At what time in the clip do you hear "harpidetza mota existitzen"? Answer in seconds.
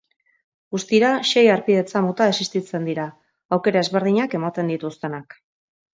1.55-2.89